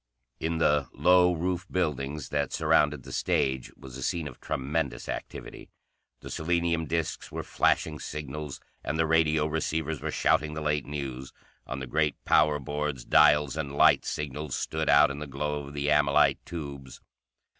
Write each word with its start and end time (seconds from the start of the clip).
In 0.39 0.57
the 0.57 0.89
low 0.93 1.31
roof 1.31 1.67
buildings 1.69 2.29
that 2.29 2.51
surrounded 2.51 3.03
the 3.03 3.11
stage 3.11 3.71
was 3.77 3.95
a 3.97 4.01
scene 4.01 4.27
of 4.27 4.41
tremendous 4.41 5.07
activity. 5.07 5.69
The 6.21 6.31
selenium 6.31 6.87
discs 6.87 7.31
were 7.31 7.43
flashing 7.43 7.99
signals, 7.99 8.59
and 8.83 8.97
the 8.97 9.05
radio 9.05 9.45
receivers 9.45 10.01
were 10.01 10.09
shouting 10.09 10.55
the 10.55 10.61
late 10.61 10.87
news; 10.87 11.33
on 11.67 11.77
the 11.81 11.85
great 11.85 12.15
power 12.25 12.57
boards 12.57 13.05
dials 13.05 13.55
and 13.55 13.75
light 13.75 14.03
signals 14.03 14.55
stood 14.55 14.89
out 14.89 15.11
in 15.11 15.19
the 15.19 15.27
glow 15.27 15.67
of 15.67 15.75
the 15.75 15.89
amylite 15.89 16.43
tubes. 16.45 16.99